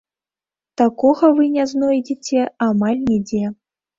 Такога 0.81 1.29
вы 1.39 1.45
не 1.57 1.65
знойдзеце 1.73 2.39
амаль 2.69 2.99
нідзе. 3.13 3.45